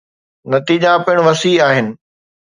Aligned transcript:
نتيجا 0.53 0.91
پڻ 1.05 1.15
وسيع 1.27 1.57
آهن 1.67 1.87